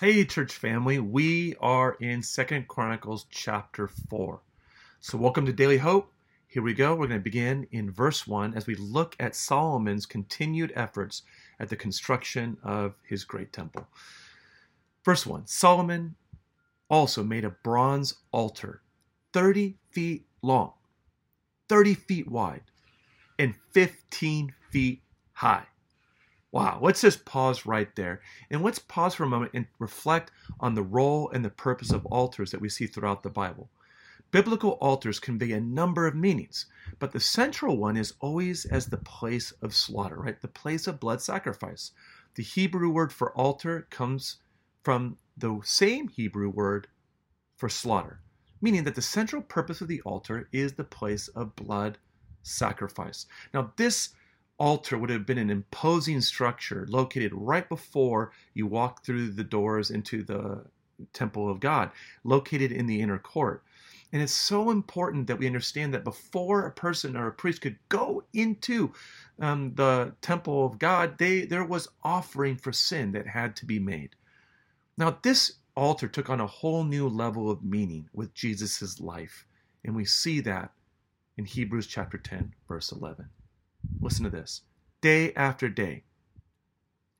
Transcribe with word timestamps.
Hey, 0.00 0.24
church 0.24 0.54
family, 0.54 0.98
we 0.98 1.56
are 1.60 1.98
in 2.00 2.22
Second 2.22 2.68
Chronicles 2.68 3.26
chapter 3.28 3.86
4. 3.86 4.40
So, 5.00 5.18
welcome 5.18 5.44
to 5.44 5.52
Daily 5.52 5.76
Hope. 5.76 6.10
Here 6.46 6.62
we 6.62 6.72
go. 6.72 6.94
We're 6.94 7.06
going 7.06 7.20
to 7.20 7.22
begin 7.22 7.66
in 7.70 7.90
verse 7.90 8.26
1 8.26 8.54
as 8.54 8.66
we 8.66 8.76
look 8.76 9.14
at 9.20 9.36
Solomon's 9.36 10.06
continued 10.06 10.72
efforts 10.74 11.20
at 11.58 11.68
the 11.68 11.76
construction 11.76 12.56
of 12.64 12.94
his 13.06 13.24
great 13.24 13.52
temple. 13.52 13.88
Verse 15.04 15.26
1 15.26 15.46
Solomon 15.46 16.14
also 16.88 17.22
made 17.22 17.44
a 17.44 17.50
bronze 17.50 18.14
altar 18.32 18.80
30 19.34 19.76
feet 19.90 20.24
long, 20.40 20.72
30 21.68 21.92
feet 21.92 22.26
wide, 22.26 22.62
and 23.38 23.54
15 23.74 24.54
feet 24.70 25.02
high. 25.34 25.66
Wow, 26.52 26.80
let's 26.82 27.00
just 27.00 27.24
pause 27.24 27.64
right 27.64 27.94
there. 27.94 28.20
And 28.50 28.62
let's 28.62 28.80
pause 28.80 29.14
for 29.14 29.22
a 29.24 29.28
moment 29.28 29.52
and 29.54 29.66
reflect 29.78 30.32
on 30.58 30.74
the 30.74 30.82
role 30.82 31.30
and 31.30 31.44
the 31.44 31.50
purpose 31.50 31.92
of 31.92 32.04
altars 32.06 32.50
that 32.50 32.60
we 32.60 32.68
see 32.68 32.86
throughout 32.86 33.22
the 33.22 33.30
Bible. 33.30 33.70
Biblical 34.32 34.72
altars 34.80 35.18
convey 35.18 35.52
a 35.52 35.60
number 35.60 36.06
of 36.06 36.14
meanings, 36.14 36.66
but 36.98 37.12
the 37.12 37.20
central 37.20 37.76
one 37.76 37.96
is 37.96 38.14
always 38.20 38.64
as 38.64 38.86
the 38.86 38.96
place 38.96 39.52
of 39.62 39.74
slaughter, 39.74 40.16
right? 40.16 40.40
The 40.40 40.48
place 40.48 40.86
of 40.86 41.00
blood 41.00 41.20
sacrifice. 41.20 41.92
The 42.34 42.42
Hebrew 42.42 42.90
word 42.90 43.12
for 43.12 43.32
altar 43.36 43.88
comes 43.90 44.36
from 44.84 45.18
the 45.36 45.60
same 45.64 46.08
Hebrew 46.08 46.48
word 46.48 46.86
for 47.56 47.68
slaughter, 47.68 48.20
meaning 48.60 48.84
that 48.84 48.94
the 48.94 49.02
central 49.02 49.42
purpose 49.42 49.80
of 49.80 49.88
the 49.88 50.00
altar 50.02 50.48
is 50.52 50.74
the 50.74 50.84
place 50.84 51.28
of 51.28 51.56
blood 51.56 51.98
sacrifice. 52.42 53.26
Now, 53.52 53.72
this 53.76 54.10
altar 54.60 54.98
would 54.98 55.10
have 55.10 55.24
been 55.24 55.38
an 55.38 55.50
imposing 55.50 56.20
structure 56.20 56.86
located 56.88 57.32
right 57.34 57.68
before 57.68 58.30
you 58.52 58.66
walk 58.66 59.02
through 59.02 59.30
the 59.30 59.42
doors 59.42 59.90
into 59.90 60.22
the 60.22 60.62
temple 61.14 61.50
of 61.50 61.60
God, 61.60 61.90
located 62.24 62.70
in 62.70 62.86
the 62.86 63.00
inner 63.00 63.18
court. 63.18 63.64
And 64.12 64.20
it's 64.20 64.34
so 64.34 64.70
important 64.70 65.28
that 65.28 65.38
we 65.38 65.46
understand 65.46 65.94
that 65.94 66.04
before 66.04 66.66
a 66.66 66.72
person 66.72 67.16
or 67.16 67.28
a 67.28 67.32
priest 67.32 67.62
could 67.62 67.78
go 67.88 68.24
into 68.34 68.92
um, 69.40 69.72
the 69.74 70.14
temple 70.20 70.66
of 70.66 70.78
God, 70.78 71.16
they, 71.16 71.46
there 71.46 71.64
was 71.64 71.88
offering 72.04 72.56
for 72.56 72.72
sin 72.72 73.12
that 73.12 73.26
had 73.26 73.56
to 73.56 73.66
be 73.66 73.78
made. 73.78 74.10
Now, 74.98 75.16
this 75.22 75.52
altar 75.76 76.08
took 76.08 76.28
on 76.28 76.40
a 76.40 76.46
whole 76.46 76.84
new 76.84 77.08
level 77.08 77.50
of 77.50 77.64
meaning 77.64 78.10
with 78.12 78.34
Jesus' 78.34 79.00
life. 79.00 79.46
And 79.84 79.96
we 79.96 80.04
see 80.04 80.40
that 80.40 80.72
in 81.38 81.46
Hebrews 81.46 81.86
chapter 81.86 82.18
10, 82.18 82.52
verse 82.68 82.92
11. 82.92 83.30
Listen 84.00 84.24
to 84.24 84.30
this. 84.30 84.62
Day 85.00 85.32
after 85.34 85.68
day, 85.68 86.04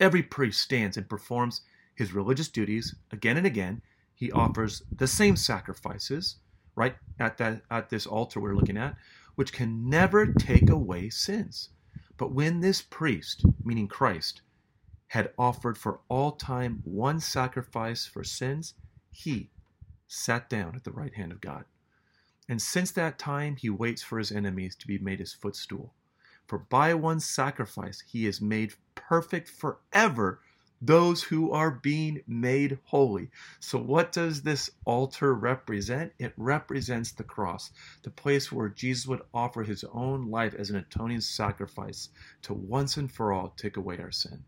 every 0.00 0.22
priest 0.22 0.60
stands 0.60 0.96
and 0.96 1.08
performs 1.08 1.62
his 1.94 2.12
religious 2.12 2.48
duties 2.48 2.94
again 3.10 3.36
and 3.36 3.46
again. 3.46 3.82
He 4.14 4.32
offers 4.32 4.82
the 4.90 5.06
same 5.06 5.36
sacrifices, 5.36 6.36
right, 6.74 6.96
at, 7.18 7.38
that, 7.38 7.62
at 7.70 7.88
this 7.88 8.06
altar 8.06 8.40
we're 8.40 8.56
looking 8.56 8.76
at, 8.76 8.96
which 9.36 9.52
can 9.52 9.88
never 9.88 10.26
take 10.26 10.68
away 10.68 11.10
sins. 11.10 11.70
But 12.16 12.32
when 12.32 12.60
this 12.60 12.82
priest, 12.82 13.44
meaning 13.64 13.86
Christ, 13.86 14.42
had 15.08 15.32
offered 15.38 15.78
for 15.78 16.00
all 16.08 16.32
time 16.32 16.80
one 16.84 17.20
sacrifice 17.20 18.06
for 18.06 18.24
sins, 18.24 18.74
he 19.10 19.50
sat 20.08 20.50
down 20.50 20.74
at 20.74 20.84
the 20.84 20.90
right 20.90 21.14
hand 21.14 21.32
of 21.32 21.40
God. 21.40 21.64
And 22.48 22.60
since 22.60 22.90
that 22.92 23.18
time, 23.18 23.56
he 23.56 23.70
waits 23.70 24.02
for 24.02 24.18
his 24.18 24.32
enemies 24.32 24.74
to 24.76 24.86
be 24.86 24.98
made 24.98 25.18
his 25.18 25.32
footstool. 25.32 25.94
For 26.48 26.58
by 26.58 26.94
one 26.94 27.20
sacrifice 27.20 28.02
he 28.06 28.24
has 28.24 28.40
made 28.40 28.72
perfect 28.94 29.48
forever 29.48 30.40
those 30.80 31.22
who 31.22 31.52
are 31.52 31.70
being 31.70 32.22
made 32.26 32.78
holy. 32.84 33.30
So, 33.60 33.78
what 33.78 34.12
does 34.12 34.42
this 34.42 34.70
altar 34.84 35.34
represent? 35.34 36.12
It 36.18 36.32
represents 36.36 37.12
the 37.12 37.24
cross, 37.24 37.70
the 38.02 38.10
place 38.10 38.50
where 38.50 38.68
Jesus 38.68 39.06
would 39.06 39.22
offer 39.34 39.62
his 39.62 39.84
own 39.92 40.30
life 40.30 40.54
as 40.54 40.70
an 40.70 40.76
atoning 40.76 41.20
sacrifice 41.20 42.08
to 42.42 42.54
once 42.54 42.96
and 42.96 43.10
for 43.10 43.32
all 43.32 43.50
take 43.50 43.76
away 43.76 43.98
our 43.98 44.12
sin. 44.12 44.44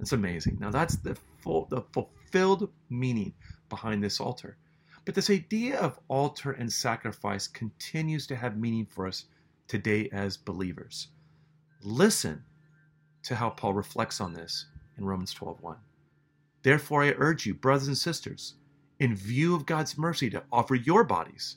It's 0.00 0.12
amazing. 0.12 0.58
Now, 0.60 0.70
that's 0.70 0.96
the, 0.96 1.16
full, 1.42 1.66
the 1.66 1.82
fulfilled 1.92 2.70
meaning 2.88 3.34
behind 3.68 4.02
this 4.02 4.20
altar. 4.20 4.56
But 5.04 5.14
this 5.14 5.30
idea 5.30 5.78
of 5.78 5.98
altar 6.08 6.52
and 6.52 6.72
sacrifice 6.72 7.48
continues 7.48 8.28
to 8.28 8.36
have 8.36 8.56
meaning 8.56 8.86
for 8.86 9.06
us 9.06 9.24
today 9.72 10.06
as 10.12 10.36
believers. 10.36 11.08
Listen 11.80 12.44
to 13.22 13.34
how 13.34 13.48
Paul 13.48 13.72
reflects 13.72 14.20
on 14.20 14.34
this 14.34 14.66
in 14.98 15.06
Romans 15.06 15.32
12:1. 15.32 15.78
Therefore 16.62 17.02
I 17.02 17.14
urge 17.16 17.46
you, 17.46 17.54
brothers 17.54 17.88
and 17.88 17.96
sisters, 17.96 18.56
in 18.98 19.16
view 19.16 19.54
of 19.54 19.64
God's 19.64 19.96
mercy 19.96 20.28
to 20.28 20.44
offer 20.52 20.74
your 20.74 21.04
bodies, 21.04 21.56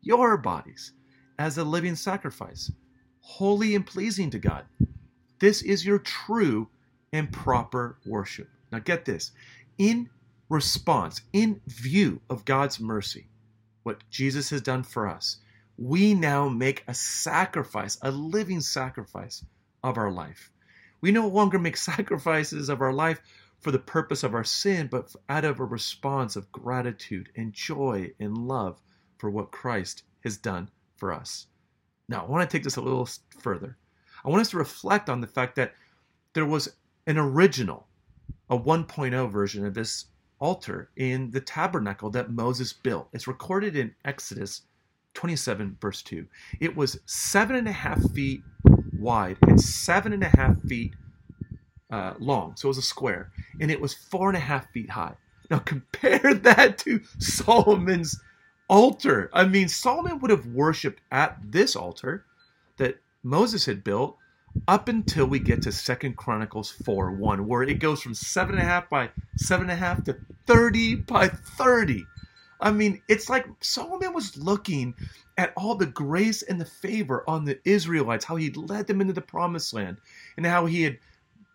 your 0.00 0.36
bodies 0.36 0.92
as 1.36 1.58
a 1.58 1.64
living 1.64 1.96
sacrifice, 1.96 2.70
holy 3.18 3.74
and 3.74 3.84
pleasing 3.84 4.30
to 4.30 4.38
God. 4.38 4.64
This 5.40 5.60
is 5.60 5.84
your 5.84 5.98
true 5.98 6.70
and 7.12 7.32
proper 7.32 7.98
worship. 8.06 8.48
Now 8.70 8.78
get 8.78 9.04
this. 9.04 9.32
In 9.78 10.10
response, 10.48 11.22
in 11.32 11.60
view 11.66 12.20
of 12.30 12.44
God's 12.44 12.78
mercy, 12.78 13.30
what 13.82 14.08
Jesus 14.10 14.50
has 14.50 14.62
done 14.62 14.84
for 14.84 15.08
us, 15.08 15.38
we 15.78 16.12
now 16.12 16.48
make 16.48 16.82
a 16.88 16.94
sacrifice, 16.94 17.98
a 18.02 18.10
living 18.10 18.60
sacrifice 18.60 19.44
of 19.84 19.96
our 19.96 20.10
life. 20.10 20.50
We 21.00 21.12
no 21.12 21.28
longer 21.28 21.56
make 21.56 21.76
sacrifices 21.78 22.68
of 22.68 22.80
our 22.80 22.92
life 22.92 23.20
for 23.60 23.70
the 23.70 23.78
purpose 23.78 24.24
of 24.24 24.34
our 24.34 24.42
sin, 24.42 24.88
but 24.90 25.14
out 25.28 25.44
of 25.44 25.60
a 25.60 25.64
response 25.64 26.34
of 26.34 26.50
gratitude 26.50 27.30
and 27.36 27.52
joy 27.52 28.12
and 28.18 28.36
love 28.36 28.80
for 29.18 29.30
what 29.30 29.52
Christ 29.52 30.02
has 30.24 30.36
done 30.36 30.68
for 30.96 31.12
us. 31.12 31.46
Now, 32.08 32.24
I 32.24 32.28
want 32.28 32.48
to 32.48 32.56
take 32.56 32.64
this 32.64 32.76
a 32.76 32.80
little 32.80 33.08
further. 33.38 33.76
I 34.24 34.30
want 34.30 34.40
us 34.40 34.50
to 34.50 34.58
reflect 34.58 35.08
on 35.08 35.20
the 35.20 35.26
fact 35.28 35.54
that 35.56 35.74
there 36.32 36.46
was 36.46 36.74
an 37.06 37.18
original, 37.18 37.86
a 38.50 38.58
1.0 38.58 39.30
version 39.30 39.64
of 39.64 39.74
this 39.74 40.06
altar 40.40 40.90
in 40.96 41.30
the 41.30 41.40
tabernacle 41.40 42.10
that 42.10 42.32
Moses 42.32 42.72
built. 42.72 43.08
It's 43.12 43.28
recorded 43.28 43.76
in 43.76 43.94
Exodus 44.04 44.62
27, 45.18 45.76
verse 45.80 46.00
2. 46.02 46.24
It 46.60 46.76
was 46.76 47.00
seven 47.06 47.56
and 47.56 47.66
a 47.66 47.72
half 47.72 48.00
feet 48.12 48.44
wide 48.96 49.36
and 49.48 49.60
seven 49.60 50.12
and 50.12 50.22
a 50.22 50.28
half 50.28 50.62
feet 50.62 50.94
uh, 51.90 52.14
long. 52.20 52.54
So 52.54 52.68
it 52.68 52.70
was 52.70 52.78
a 52.78 52.82
square. 52.82 53.32
And 53.60 53.68
it 53.68 53.80
was 53.80 53.92
four 53.92 54.28
and 54.28 54.36
a 54.36 54.40
half 54.40 54.70
feet 54.70 54.90
high. 54.90 55.14
Now 55.50 55.58
compare 55.74 56.34
that 56.34 56.78
to 56.78 57.00
Solomon's 57.18 58.20
altar. 58.68 59.28
I 59.32 59.44
mean, 59.44 59.66
Solomon 59.66 60.20
would 60.20 60.30
have 60.30 60.46
worshipped 60.46 61.02
at 61.10 61.36
this 61.42 61.74
altar 61.74 62.24
that 62.76 63.00
Moses 63.24 63.66
had 63.66 63.82
built 63.82 64.16
up 64.68 64.86
until 64.86 65.26
we 65.26 65.40
get 65.40 65.62
to 65.62 65.72
Second 65.72 66.16
Chronicles 66.16 66.70
4 66.70 67.10
1, 67.10 67.44
where 67.48 67.64
it 67.64 67.80
goes 67.80 68.00
from 68.00 68.14
seven 68.14 68.54
and 68.54 68.62
a 68.62 68.66
half 68.66 68.88
by 68.88 69.10
seven 69.36 69.68
and 69.68 69.72
a 69.72 69.84
half 69.84 70.04
to 70.04 70.16
30 70.46 70.94
by 70.94 71.26
30. 71.26 72.04
I 72.60 72.72
mean, 72.72 73.00
it's 73.08 73.28
like 73.28 73.46
Solomon 73.60 74.12
was 74.12 74.36
looking 74.36 74.94
at 75.36 75.52
all 75.56 75.76
the 75.76 75.86
grace 75.86 76.42
and 76.42 76.60
the 76.60 76.64
favor 76.64 77.22
on 77.28 77.44
the 77.44 77.60
Israelites, 77.64 78.24
how 78.24 78.36
he'd 78.36 78.56
led 78.56 78.86
them 78.86 79.00
into 79.00 79.12
the 79.12 79.20
promised 79.20 79.72
land, 79.72 79.98
and 80.36 80.44
how 80.44 80.66
he 80.66 80.82
had 80.82 80.98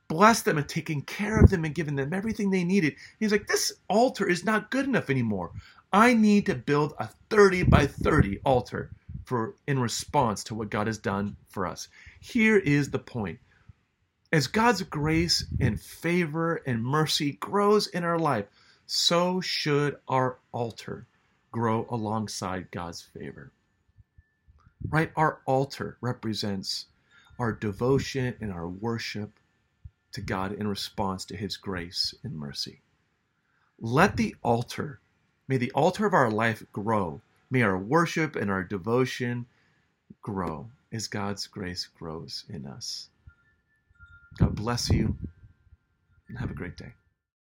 blessed 0.07 0.45
them 0.45 0.57
and 0.57 0.67
taken 0.69 1.01
care 1.01 1.39
of 1.39 1.49
them 1.49 1.65
and 1.65 1.75
given 1.75 1.95
them 1.95 2.13
everything 2.13 2.49
they 2.49 2.63
needed. 2.63 2.95
He's 3.19 3.31
like, 3.31 3.47
this 3.47 3.73
altar 3.89 4.27
is 4.27 4.45
not 4.45 4.71
good 4.71 4.85
enough 4.85 5.09
anymore. 5.09 5.51
I 5.91 6.13
need 6.13 6.45
to 6.47 6.55
build 6.55 6.93
a 6.99 7.09
30 7.29 7.63
by 7.63 7.87
30 7.87 8.39
altar 8.45 8.91
for 9.25 9.55
in 9.67 9.79
response 9.79 10.43
to 10.45 10.55
what 10.55 10.69
God 10.69 10.87
has 10.87 10.97
done 10.97 11.35
for 11.49 11.65
us. 11.65 11.87
Here 12.19 12.57
is 12.57 12.89
the 12.89 12.99
point. 12.99 13.39
As 14.31 14.47
God's 14.47 14.81
grace 14.81 15.45
and 15.59 15.79
favor 15.79 16.55
and 16.65 16.83
mercy 16.83 17.33
grows 17.33 17.87
in 17.87 18.03
our 18.03 18.17
life, 18.17 18.45
so 18.95 19.41
should 19.41 19.97
our 20.07 20.37
altar 20.51 21.07
grow 21.51 21.87
alongside 21.89 22.69
God's 22.69 23.01
favor. 23.01 23.51
Right? 24.87 25.11
Our 25.15 25.39
altar 25.47 25.97
represents 25.99 26.85
our 27.39 27.51
devotion 27.51 28.35
and 28.39 28.51
our 28.51 28.69
worship 28.69 29.31
to 30.11 30.21
God 30.21 30.53
in 30.53 30.67
response 30.67 31.25
to 31.25 31.35
his 31.35 31.57
grace 31.57 32.13
and 32.23 32.35
mercy. 32.35 32.81
Let 33.79 34.15
the 34.15 34.35
altar, 34.43 34.99
may 35.47 35.57
the 35.57 35.71
altar 35.71 36.05
of 36.05 36.13
our 36.13 36.29
life 36.29 36.63
grow. 36.71 37.19
May 37.49 37.63
our 37.63 37.79
worship 37.79 38.35
and 38.35 38.51
our 38.51 38.63
devotion 38.63 39.47
grow 40.21 40.69
as 40.91 41.07
God's 41.07 41.47
grace 41.47 41.87
grows 41.97 42.45
in 42.47 42.67
us. 42.67 43.09
God 44.37 44.53
bless 44.53 44.91
you 44.91 45.17
and 46.27 46.37
have 46.37 46.51
a 46.51 46.55
great 46.55 46.77
day. 46.77 46.93